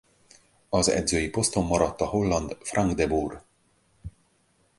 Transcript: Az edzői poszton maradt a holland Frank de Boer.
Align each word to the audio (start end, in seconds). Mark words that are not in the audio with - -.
Az 0.69 0.89
edzői 0.89 1.29
poszton 1.29 1.65
maradt 1.65 2.01
a 2.01 2.05
holland 2.05 2.57
Frank 2.61 2.93
de 2.93 3.07
Boer. 3.07 3.43